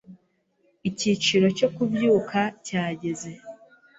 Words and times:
icyiciro 0.89 1.47
cyo 1.57 1.67
kubyuka 1.75 2.39
cya 2.67 2.83
geze 3.01 3.31